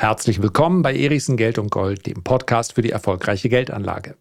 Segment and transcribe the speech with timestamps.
[0.00, 4.16] Herzlich willkommen bei Erichsen Geld und Gold, dem Podcast für die erfolgreiche Geldanlage.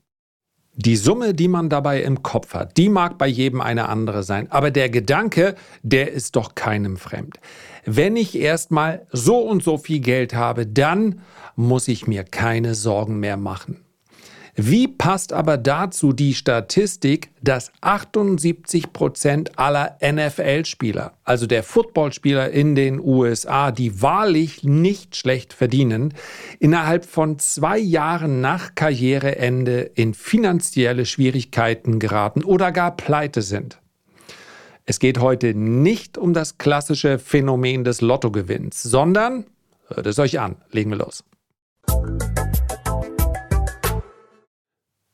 [0.75, 4.51] Die Summe, die man dabei im Kopf hat, die mag bei jedem eine andere sein,
[4.51, 7.39] aber der Gedanke, der ist doch keinem fremd.
[7.85, 11.21] Wenn ich erstmal so und so viel Geld habe, dann
[11.55, 13.79] muss ich mir keine Sorgen mehr machen.
[14.61, 22.75] Wie passt aber dazu die Statistik, dass 78 Prozent aller NFL-Spieler, also der Footballspieler in
[22.75, 26.13] den USA, die wahrlich nicht schlecht verdienen,
[26.59, 33.79] innerhalb von zwei Jahren nach Karriereende in finanzielle Schwierigkeiten geraten oder gar pleite sind?
[34.85, 39.45] Es geht heute nicht um das klassische Phänomen des Lottogewinns, sondern,
[39.87, 41.23] hört es euch an, legen wir los.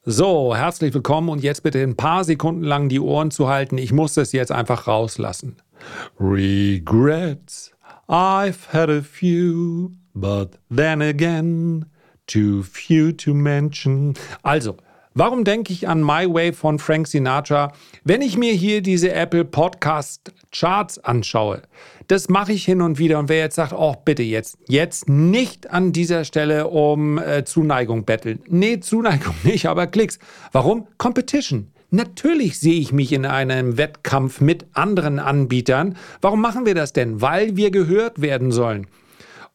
[0.07, 3.79] So, herzlich willkommen und jetzt bitte ein paar Sekunden lang die Ohren zu halten.
[3.79, 5.55] Ich muss das jetzt einfach rauslassen.
[6.19, 7.71] Regrets,
[8.07, 11.87] I've had a few, but then again,
[12.27, 14.13] too few to mention.
[14.43, 14.77] Also,
[15.17, 17.71] Warum denke ich an My Way von Frank Sinatra,
[18.03, 21.61] wenn ich mir hier diese Apple Podcast Charts anschaue?
[22.07, 25.71] Das mache ich hin und wieder und wer jetzt sagt, oh bitte jetzt, jetzt nicht
[25.71, 28.41] an dieser Stelle um äh, Zuneigung betteln.
[28.49, 30.19] Nee, Zuneigung nicht, aber Klicks.
[30.51, 30.85] Warum?
[30.97, 31.71] Competition.
[31.91, 35.95] Natürlich sehe ich mich in einem Wettkampf mit anderen Anbietern.
[36.19, 37.21] Warum machen wir das denn?
[37.21, 38.85] Weil wir gehört werden sollen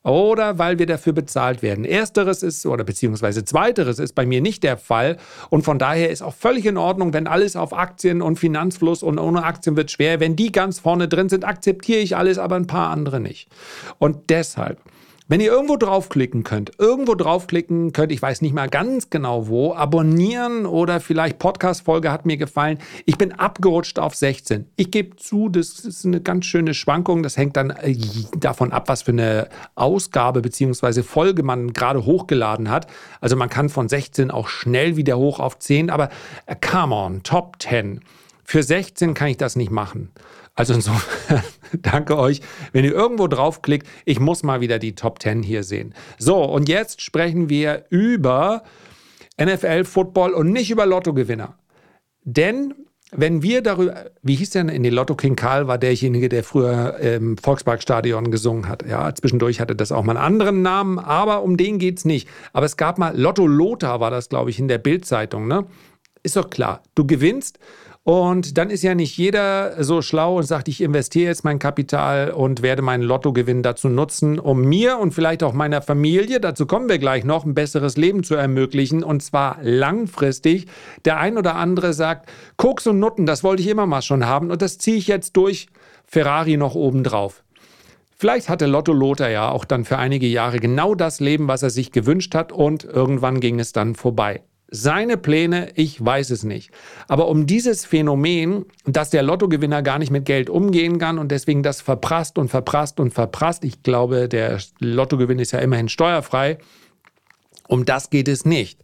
[0.02, 1.84] oder weil wir dafür bezahlt werden.
[1.84, 5.16] Ersteres ist oder beziehungsweise zweiteres ist bei mir nicht der Fall
[5.50, 9.18] und von daher ist auch völlig in Ordnung, wenn alles auf Aktien und Finanzfluss und
[9.18, 10.20] ohne Aktien wird schwer.
[10.20, 13.48] Wenn die ganz vorne drin sind, akzeptiere ich alles, aber ein paar andere nicht.
[13.98, 14.78] Und deshalb
[15.30, 19.72] wenn ihr irgendwo draufklicken könnt, irgendwo draufklicken könnt, ich weiß nicht mal ganz genau wo,
[19.72, 22.80] abonnieren oder vielleicht Podcast-Folge hat mir gefallen.
[23.06, 24.66] Ich bin abgerutscht auf 16.
[24.74, 27.22] Ich gebe zu, das ist eine ganz schöne Schwankung.
[27.22, 27.96] Das hängt dann äh,
[28.38, 31.04] davon ab, was für eine Ausgabe bzw.
[31.04, 32.88] Folge man gerade hochgeladen hat.
[33.20, 36.08] Also man kann von 16 auch schnell wieder hoch auf 10, aber
[36.46, 38.00] äh, come on, Top 10.
[38.42, 40.10] Für 16 kann ich das nicht machen.
[40.60, 43.86] Also insofern danke euch, wenn ihr irgendwo draufklickt.
[44.04, 45.94] Ich muss mal wieder die Top 10 hier sehen.
[46.18, 48.64] So, und jetzt sprechen wir über
[49.42, 51.56] NFL, Football und nicht über Lottogewinner.
[52.24, 52.74] Denn
[53.10, 56.98] wenn wir darüber, wie hieß denn in den Lotto King Karl war derjenige, der früher
[56.98, 58.86] im Volksparkstadion gesungen hat.
[58.86, 62.28] Ja, zwischendurch hatte das auch mal einen anderen Namen, aber um den geht es nicht.
[62.52, 65.64] Aber es gab mal Lotto Lothar war das, glaube ich, in der Bildzeitung, ne?
[66.22, 66.82] Ist doch klar.
[66.94, 67.58] Du gewinnst
[68.02, 72.30] und dann ist ja nicht jeder so schlau und sagt, ich investiere jetzt mein Kapital
[72.30, 76.88] und werde meinen Lottogewinn dazu nutzen, um mir und vielleicht auch meiner Familie, dazu kommen
[76.88, 80.66] wir gleich noch, ein besseres Leben zu ermöglichen und zwar langfristig.
[81.04, 84.50] Der ein oder andere sagt, Koks und Nutten, das wollte ich immer mal schon haben
[84.50, 85.66] und das ziehe ich jetzt durch.
[86.06, 87.44] Ferrari noch obendrauf.
[88.16, 91.70] Vielleicht hatte Lotto Lothar ja auch dann für einige Jahre genau das Leben, was er
[91.70, 94.42] sich gewünscht hat und irgendwann ging es dann vorbei.
[94.70, 96.70] Seine Pläne, ich weiß es nicht.
[97.08, 101.64] Aber um dieses Phänomen, dass der Lottogewinner gar nicht mit Geld umgehen kann und deswegen
[101.64, 106.58] das verprasst und verprasst und verprasst, ich glaube, der Lottogewinn ist ja immerhin steuerfrei,
[107.66, 108.82] um das geht es nicht,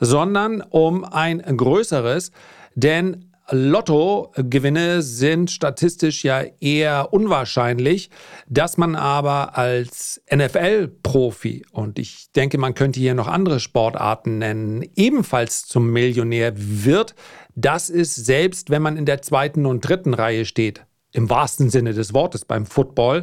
[0.00, 2.32] sondern um ein größeres,
[2.74, 8.10] denn Lottogewinne sind statistisch ja eher unwahrscheinlich,
[8.48, 14.84] dass man aber als NFL-Profi, und ich denke, man könnte hier noch andere Sportarten nennen,
[14.96, 17.14] ebenfalls zum Millionär wird,
[17.54, 21.94] das ist selbst, wenn man in der zweiten und dritten Reihe steht, im wahrsten Sinne
[21.94, 23.22] des Wortes beim Football,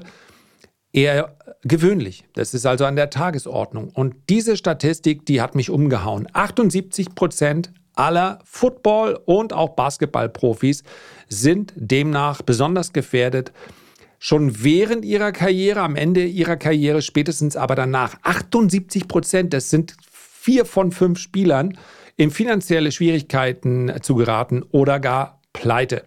[0.93, 2.23] eher gewöhnlich.
[2.33, 3.89] Das ist also an der Tagesordnung.
[3.89, 6.27] Und diese Statistik, die hat mich umgehauen.
[6.31, 10.83] 78 Prozent aller Football- und auch Basketballprofis
[11.29, 13.51] sind demnach besonders gefährdet,
[14.19, 18.15] schon während ihrer Karriere, am Ende ihrer Karriere, spätestens aber danach.
[18.23, 21.77] 78 Prozent, das sind vier von fünf Spielern,
[22.15, 26.03] in finanzielle Schwierigkeiten zu geraten oder gar pleite.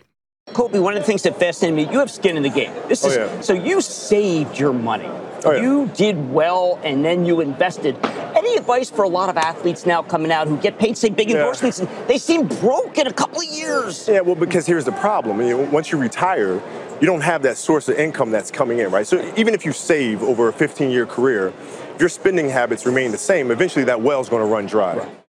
[0.56, 2.72] Kobe, one of the things that fascinated me, you have skin in the game.
[2.88, 3.40] This oh, is, yeah.
[3.42, 5.04] So you saved your money.
[5.44, 5.60] Oh, yeah.
[5.60, 7.98] You did well and then you invested.
[8.34, 11.30] Any advice for a lot of athletes now coming out who get paid, say, big
[11.30, 14.08] endorsements, and they seem broke in a couple of years?
[14.08, 15.40] Yeah, well, because here's the problem.
[15.40, 16.54] I mean, once you retire,
[17.00, 19.06] you don't have that source of income that's coming in, right?
[19.06, 21.48] So even if you save over a 15 year career,
[21.94, 24.96] if your spending habits remain the same, eventually that well is going to run dry.
[24.96, 25.25] Right.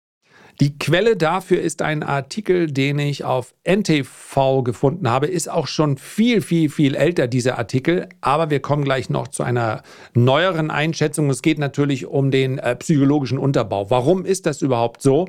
[0.60, 5.28] Die Quelle dafür ist ein Artikel, den ich auf NTV gefunden habe.
[5.28, 8.08] Ist auch schon viel, viel, viel älter, dieser Artikel.
[8.22, 9.84] Aber wir kommen gleich noch zu einer
[10.14, 11.30] neueren Einschätzung.
[11.30, 13.90] Es geht natürlich um den äh, psychologischen Unterbau.
[13.90, 15.28] Warum ist das überhaupt so?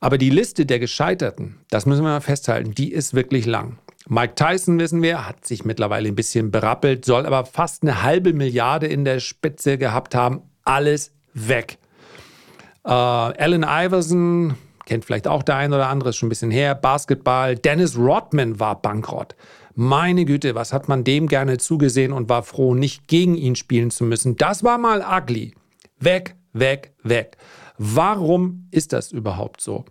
[0.00, 3.78] Aber die Liste der Gescheiterten, das müssen wir mal festhalten, die ist wirklich lang.
[4.08, 8.32] Mike Tyson, wissen wir, hat sich mittlerweile ein bisschen berappelt, soll aber fast eine halbe
[8.32, 11.78] Milliarde in der Spitze gehabt haben alles weg.
[12.86, 14.54] Äh, Allen Iverson,
[14.86, 17.56] kennt vielleicht auch der ein oder andere, ist schon ein bisschen her, Basketball.
[17.56, 19.34] Dennis Rodman war bankrott.
[19.74, 23.90] Meine Güte, was hat man dem gerne zugesehen und war froh, nicht gegen ihn spielen
[23.90, 24.36] zu müssen.
[24.36, 25.54] Das war mal ugly.
[25.98, 27.36] Weg, weg, weg.
[27.76, 29.84] Warum ist das überhaupt so?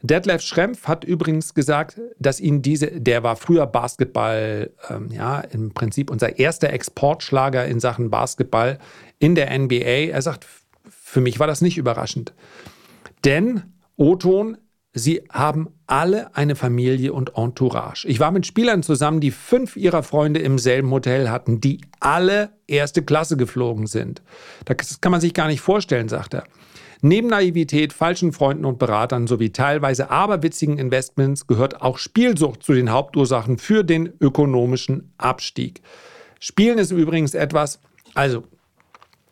[0.00, 5.74] Detlef Schrempf hat übrigens gesagt, dass ihn diese, der war früher Basketball, ähm, ja, im
[5.74, 8.78] Prinzip unser erster Exportschlager in Sachen Basketball
[9.18, 10.12] in der NBA.
[10.12, 10.46] Er sagt,
[11.08, 12.34] für mich war das nicht überraschend.
[13.24, 13.62] Denn
[13.96, 14.58] O-Ton,
[14.92, 18.06] sie haben alle eine Familie und Entourage.
[18.06, 22.50] Ich war mit Spielern zusammen, die fünf ihrer Freunde im selben Hotel hatten, die alle
[22.66, 24.22] erste Klasse geflogen sind.
[24.66, 26.44] Das kann man sich gar nicht vorstellen, sagt er.
[27.00, 32.90] Neben Naivität, falschen Freunden und Beratern sowie teilweise aberwitzigen Investments gehört auch Spielsucht zu den
[32.90, 35.80] Hauptursachen für den ökonomischen Abstieg.
[36.38, 37.80] Spielen ist übrigens etwas,
[38.14, 38.44] also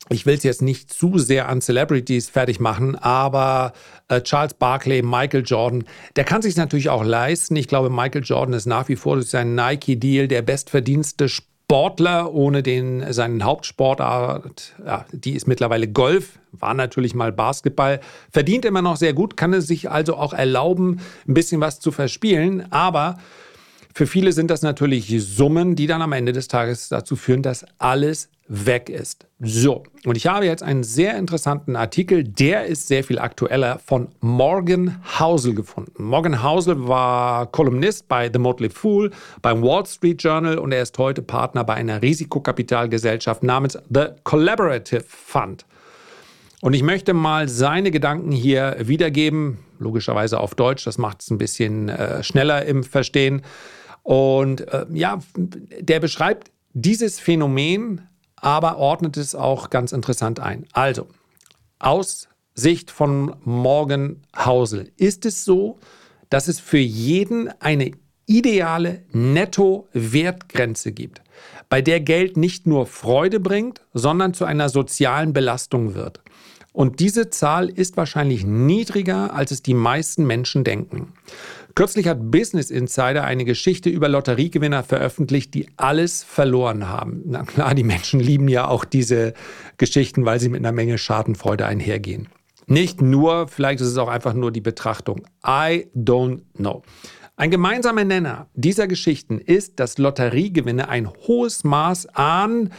[0.08, 3.72] ich will es jetzt nicht zu sehr an Celebrities fertig machen, aber
[4.08, 7.56] äh, Charles Barkley, Michael Jordan, der kann sich natürlich auch leisten.
[7.56, 12.62] Ich glaube, Michael Jordan ist nach wie vor durch seinen Nike-Deal der bestverdienste Sportler ohne
[12.62, 18.00] den, seinen Hauptsportart, ja, die ist mittlerweile Golf, war natürlich mal Basketball,
[18.30, 21.90] verdient immer noch sehr gut, kann es sich also auch erlauben, ein bisschen was zu
[21.90, 23.18] verspielen, aber
[23.92, 27.64] für viele sind das natürlich Summen, die dann am Ende des Tages dazu führen, dass
[27.78, 29.26] alles weg ist.
[29.40, 34.08] So, und ich habe jetzt einen sehr interessanten Artikel, der ist sehr viel aktueller, von
[34.20, 36.02] Morgan Housel gefunden.
[36.02, 39.10] Morgan Housel war Kolumnist bei The Motley Fool,
[39.42, 45.04] beim Wall Street Journal und er ist heute Partner bei einer Risikokapitalgesellschaft namens The Collaborative
[45.06, 45.66] Fund.
[46.62, 51.38] Und ich möchte mal seine Gedanken hier wiedergeben, logischerweise auf Deutsch, das macht es ein
[51.38, 53.42] bisschen äh, schneller im Verstehen.
[54.02, 58.02] Und äh, ja, der beschreibt dieses Phänomen
[58.36, 60.66] aber ordnet es auch ganz interessant ein.
[60.72, 61.08] Also,
[61.78, 65.78] aus Sicht von Morgan Hausel ist es so,
[66.30, 67.92] dass es für jeden eine
[68.26, 71.22] ideale Netto-Wertgrenze gibt,
[71.68, 76.20] bei der Geld nicht nur Freude bringt, sondern zu einer sozialen Belastung wird.
[76.72, 81.14] Und diese Zahl ist wahrscheinlich niedriger, als es die meisten Menschen denken.
[81.76, 87.20] Kürzlich hat Business Insider eine Geschichte über Lotteriegewinner veröffentlicht, die alles verloren haben.
[87.26, 89.34] Na klar, die Menschen lieben ja auch diese
[89.76, 92.28] Geschichten, weil sie mit einer Menge Schadenfreude einhergehen.
[92.66, 95.26] Nicht nur, vielleicht ist es auch einfach nur die Betrachtung.
[95.46, 96.82] I don't know.
[97.36, 102.72] Ein gemeinsamer Nenner dieser Geschichten ist, dass Lotteriegewinne ein hohes Maß an,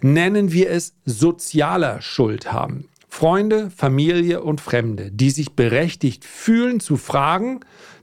[0.00, 2.88] nennen wir es, sozialer Schuld haben.
[3.08, 7.60] Freunde, Familie und Fremde, die sich berechtigt fühlen zu fragen,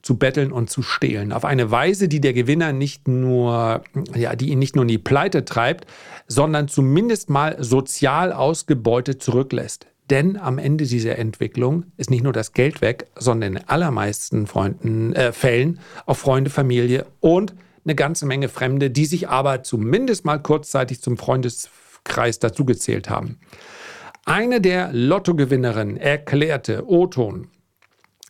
[0.07, 1.33] zu betteln und zu stehlen.
[1.33, 3.83] Auf eine Weise, die der Gewinner nicht nur,
[4.15, 5.86] ja, die ihn nicht nur in die Pleite treibt,
[6.27, 9.88] sondern zumindest mal sozial ausgebeutet zurücklässt.
[10.09, 15.12] Denn am Ende dieser Entwicklung ist nicht nur das Geld weg, sondern in allermeisten Freunden,
[15.12, 20.38] äh, Fällen auch Freunde, Familie und eine ganze Menge Fremde, die sich aber zumindest mal
[20.42, 23.39] kurzzeitig zum Freundeskreis dazugezählt haben.
[24.24, 27.50] Eine der Lottogewinnerinnen erklärte, O-Ton,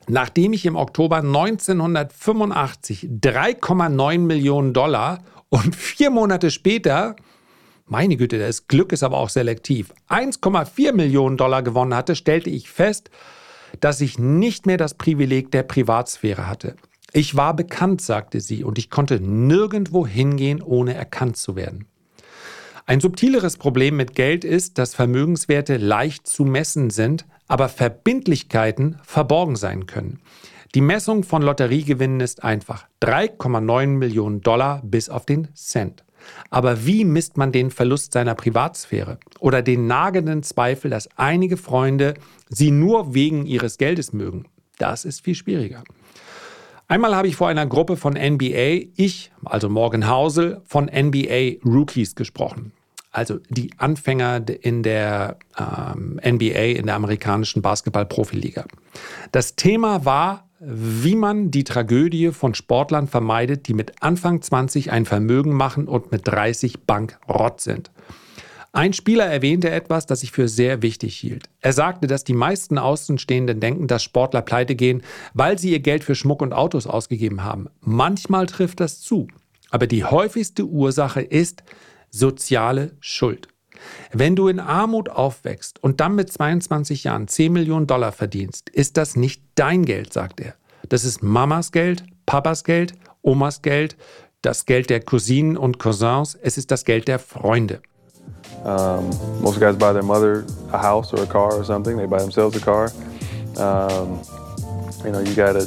[0.07, 7.15] nachdem ich im Oktober 1985 3,9 Millionen Dollar und vier Monate später,
[7.85, 12.69] meine Güte, das Glück ist aber auch selektiv, 1,4 Millionen Dollar gewonnen hatte, stellte ich
[12.69, 13.09] fest,
[13.79, 16.75] dass ich nicht mehr das Privileg der Privatsphäre hatte.
[17.13, 21.85] Ich war bekannt, sagte sie, und ich konnte nirgendwo hingehen, ohne erkannt zu werden.
[22.85, 29.55] Ein subtileres Problem mit Geld ist, dass Vermögenswerte leicht zu messen sind, aber Verbindlichkeiten verborgen
[29.55, 30.19] sein können.
[30.75, 36.03] Die Messung von Lotteriegewinnen ist einfach 3,9 Millionen Dollar bis auf den Cent.
[36.49, 42.15] Aber wie misst man den Verlust seiner Privatsphäre oder den nagenden Zweifel, dass einige Freunde
[42.49, 44.45] sie nur wegen ihres Geldes mögen?
[44.77, 45.83] Das ist viel schwieriger.
[46.89, 52.15] Einmal habe ich vor einer Gruppe von NBA, ich, also Morgan Housel, von NBA Rookies
[52.15, 52.73] gesprochen
[53.17, 58.65] also die Anfänger in der ähm, NBA, in der amerikanischen Basketball-Profiliga.
[59.31, 65.05] Das Thema war, wie man die Tragödie von Sportlern vermeidet, die mit Anfang 20 ein
[65.05, 67.89] Vermögen machen und mit 30 bankrott sind.
[68.71, 71.49] Ein Spieler erwähnte etwas, das ich für sehr wichtig hielt.
[71.61, 75.01] Er sagte, dass die meisten Außenstehenden denken, dass Sportler pleite gehen,
[75.33, 77.67] weil sie ihr Geld für Schmuck und Autos ausgegeben haben.
[77.81, 79.27] Manchmal trifft das zu.
[79.71, 81.63] Aber die häufigste Ursache ist,
[82.17, 83.47] soziale Schuld.
[84.11, 88.97] Wenn du in Armut aufwächst und dann mit 22 Jahren 10 Millionen Dollar verdienst, ist
[88.97, 90.55] das nicht dein Geld, sagt er.
[90.89, 93.97] Das ist Mamas Geld, Papas Geld, Omas Geld,
[94.41, 97.81] das Geld der Cousinen und Cousins, es ist das Geld der Freunde.
[98.63, 99.09] Um,
[99.41, 100.43] most guys buy their mother
[100.73, 101.95] a house or a car or something.
[101.95, 102.91] They buy themselves a car.
[103.55, 104.19] Um,
[105.05, 105.65] you know, you got a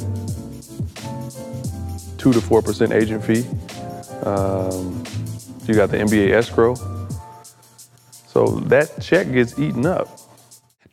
[2.17, 3.45] two to four percent agent fee.
[4.23, 5.03] Um,
[5.67, 6.75] you got the NBA escrow.
[8.27, 10.07] So that check gets eaten up.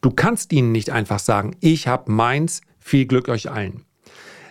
[0.00, 3.84] Du kannst ihnen nicht einfach sagen, ich habe meins, viel Glück euch allen.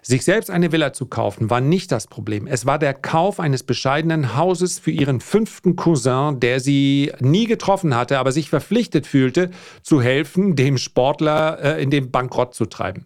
[0.01, 2.47] Sich selbst eine Villa zu kaufen war nicht das Problem.
[2.47, 7.93] Es war der Kauf eines bescheidenen Hauses für ihren fünften Cousin, der sie nie getroffen
[7.93, 13.05] hatte, aber sich verpflichtet fühlte, zu helfen, dem Sportler äh, in den Bankrott zu treiben.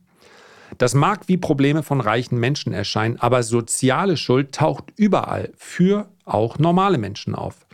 [0.77, 6.60] Das mag wie Probleme von reichen Menschen erscheinen, aber soziale Schuld taucht überall für auch
[6.60, 7.66] normale Menschen auf.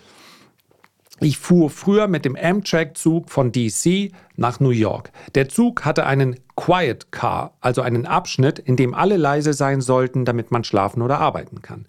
[1.20, 5.12] Ich fuhr früher mit dem Amtrak-Zug von DC nach New York.
[5.34, 10.26] Der Zug hatte einen Quiet Car, also einen Abschnitt, in dem alle leise sein sollten,
[10.26, 11.86] damit man schlafen oder arbeiten kann.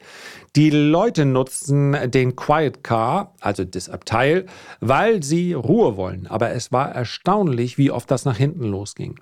[0.56, 4.44] Die Leute nutzen den Quiet Car, also das Abteil,
[4.80, 6.26] weil sie Ruhe wollen.
[6.26, 9.18] Aber es war erstaunlich, wie oft das nach hinten losging.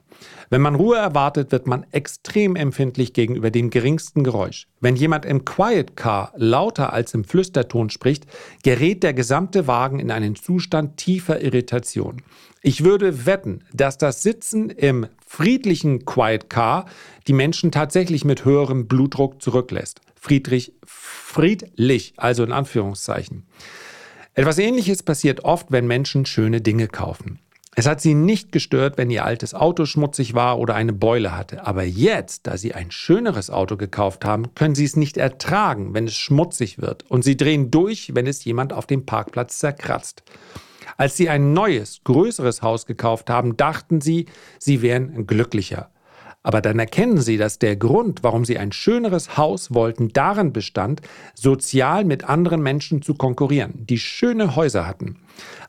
[0.51, 4.67] Wenn man Ruhe erwartet, wird man extrem empfindlich gegenüber dem geringsten Geräusch.
[4.81, 8.27] Wenn jemand im Quiet Car lauter als im Flüsterton spricht,
[8.65, 12.23] gerät der gesamte Wagen in einen Zustand tiefer Irritation.
[12.63, 16.87] Ich würde wetten, dass das Sitzen im friedlichen Quiet Car
[17.27, 20.01] die Menschen tatsächlich mit höherem Blutdruck zurücklässt.
[20.15, 23.47] Friedrich, friedlich, also in Anführungszeichen.
[24.35, 27.41] Etwas Ähnliches passiert oft, wenn Menschen schöne Dinge kaufen.
[27.79, 31.67] Es hat sie nicht gestört, wenn ihr altes Auto schmutzig war oder eine Beule hatte.
[31.67, 36.07] Aber jetzt, da sie ein schöneres Auto gekauft haben, können sie es nicht ertragen, wenn
[36.07, 37.05] es schmutzig wird.
[37.11, 40.23] Und sie drehen durch, wenn es jemand auf dem Parkplatz zerkratzt.
[40.97, 44.27] Als sie ein neues, größeres Haus gekauft haben, dachten sie,
[44.59, 45.91] sie wären glücklicher.
[46.47, 51.01] Aber dann erkennen sie, dass der Grund, warum sie ein schöneres Haus wollten, darin bestand,
[51.35, 55.17] sozial mit anderen Menschen zu konkurrieren, die schöne Häuser hatten.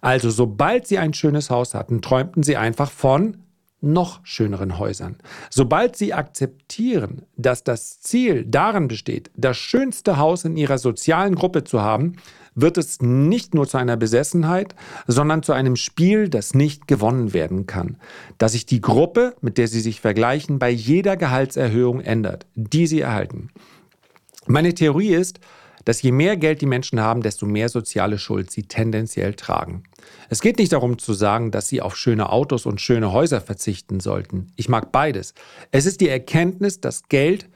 [0.01, 3.37] Also sobald sie ein schönes Haus hatten, träumten sie einfach von
[3.81, 5.17] noch schöneren Häusern.
[5.49, 11.63] Sobald sie akzeptieren, dass das Ziel darin besteht, das schönste Haus in ihrer sozialen Gruppe
[11.63, 12.17] zu haben,
[12.57, 17.67] wird es nicht nur zu einer Besessenheit, sondern zu einem Spiel, das nicht gewonnen werden
[17.67, 17.97] kann,
[18.37, 22.99] dass sich die Gruppe, mit der sie sich vergleichen, bei jeder Gehaltserhöhung ändert, die sie
[22.99, 23.49] erhalten.
[24.47, 25.39] Meine Theorie ist,
[25.85, 29.83] dass je mehr Geld die Menschen haben, desto mehr soziale Schuld sie tendenziell tragen.
[30.29, 34.01] Es geht nicht darum zu sagen, dass sie auf schöne Autos und schöne Häuser verzichten
[34.01, 34.51] sollten.
[34.57, 35.33] Ich mag beides.
[35.71, 37.47] Es ist die Erkenntnis, dass Geld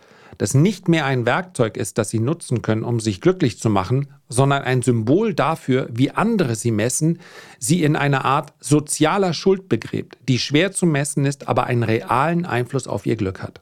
[0.41, 4.07] das nicht mehr ein Werkzeug ist, das sie nutzen können, um sich glücklich zu machen,
[4.27, 7.19] sondern ein Symbol dafür, wie andere sie messen,
[7.60, 12.48] sie in einer Art sozialer Schuld begräbt, die schwer zu messen ist, aber einen realen
[12.48, 13.62] Einfluss auf ihr Glück hat.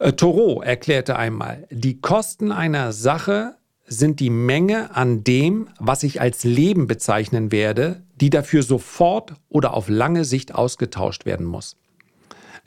[0.00, 3.54] Äh, Thoreau erklärte einmal, die Kosten einer Sache
[3.86, 9.74] sind die Menge an dem, was ich als Leben bezeichnen werde, die dafür sofort oder
[9.74, 11.76] auf lange Sicht ausgetauscht werden muss.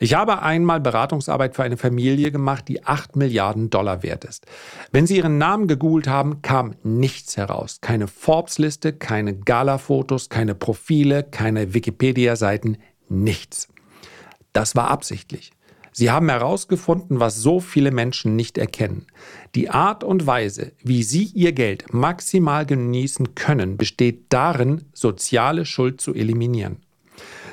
[0.00, 4.46] Ich habe einmal Beratungsarbeit für eine Familie gemacht, die 8 Milliarden Dollar wert ist.
[4.92, 7.80] Wenn Sie Ihren Namen gegoogelt haben, kam nichts heraus.
[7.80, 12.78] Keine Forbes-Liste, keine Gala-Fotos, keine Profile, keine Wikipedia-Seiten,
[13.08, 13.68] nichts.
[14.52, 15.50] Das war absichtlich.
[15.90, 19.06] Sie haben herausgefunden, was so viele Menschen nicht erkennen.
[19.56, 26.00] Die Art und Weise, wie Sie Ihr Geld maximal genießen können, besteht darin, soziale Schuld
[26.00, 26.84] zu eliminieren.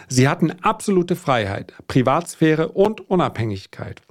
[0.08, 4.02] Sie hatten absolute Freiheit, Privatsphäre und Unabhängigkeit.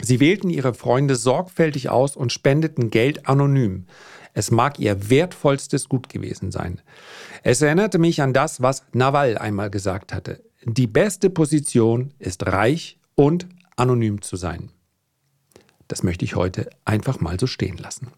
[0.00, 3.86] Sie wählten ihre Freunde sorgfältig aus und spendeten Geld anonym.
[4.34, 6.82] Es mag ihr wertvollstes Gut gewesen sein.
[7.42, 10.42] Es erinnerte mich an das, was Nawal einmal gesagt hatte.
[10.64, 13.46] Die beste Position ist reich und
[13.76, 14.70] anonym zu sein.
[15.88, 18.08] Das möchte ich heute einfach mal so stehen lassen.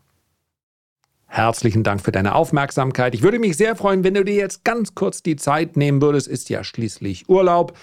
[1.38, 3.14] Herzlichen Dank für deine Aufmerksamkeit.
[3.14, 6.26] Ich würde mich sehr freuen, wenn du dir jetzt ganz kurz die Zeit nehmen würdest.
[6.26, 7.78] Ist ja schließlich Urlaub,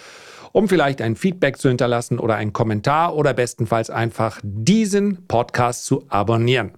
[0.51, 6.03] um vielleicht ein Feedback zu hinterlassen oder einen Kommentar oder bestenfalls einfach diesen Podcast zu
[6.09, 6.74] abonnieren.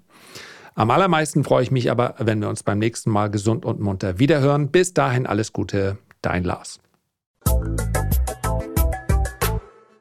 [0.75, 4.19] Am allermeisten freue ich mich aber, wenn wir uns beim nächsten Mal gesund und munter
[4.19, 4.69] wiederhören.
[4.69, 6.79] Bis dahin alles Gute, dein Lars.